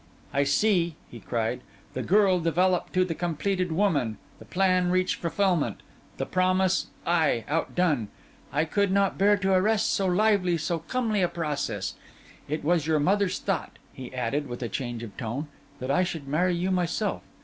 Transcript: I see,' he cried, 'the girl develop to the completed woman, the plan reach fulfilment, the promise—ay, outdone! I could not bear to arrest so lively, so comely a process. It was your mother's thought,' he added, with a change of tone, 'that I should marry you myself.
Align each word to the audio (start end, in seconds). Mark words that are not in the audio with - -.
I 0.33 0.45
see,' 0.45 0.95
he 1.11 1.19
cried, 1.19 1.61
'the 1.93 2.01
girl 2.01 2.39
develop 2.39 2.91
to 2.93 3.05
the 3.05 3.13
completed 3.13 3.71
woman, 3.71 4.17
the 4.39 4.45
plan 4.45 4.89
reach 4.89 5.13
fulfilment, 5.17 5.83
the 6.17 6.25
promise—ay, 6.25 7.45
outdone! 7.47 8.07
I 8.51 8.65
could 8.65 8.91
not 8.91 9.19
bear 9.19 9.37
to 9.37 9.53
arrest 9.53 9.91
so 9.93 10.07
lively, 10.07 10.57
so 10.57 10.79
comely 10.79 11.21
a 11.21 11.27
process. 11.27 11.93
It 12.49 12.63
was 12.63 12.87
your 12.87 12.99
mother's 12.99 13.37
thought,' 13.37 13.77
he 13.93 14.11
added, 14.11 14.47
with 14.47 14.63
a 14.63 14.69
change 14.69 15.03
of 15.03 15.15
tone, 15.17 15.49
'that 15.77 15.91
I 15.91 16.01
should 16.01 16.27
marry 16.27 16.55
you 16.55 16.71
myself. 16.71 17.21